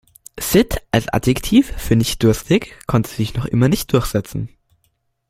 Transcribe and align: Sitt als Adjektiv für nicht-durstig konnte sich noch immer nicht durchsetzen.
Sitt 0.39 0.81
als 0.89 1.09
Adjektiv 1.09 1.67
für 1.77 1.95
nicht-durstig 1.95 2.75
konnte 2.87 3.11
sich 3.11 3.35
noch 3.35 3.45
immer 3.45 3.69
nicht 3.69 3.93
durchsetzen. 3.93 4.49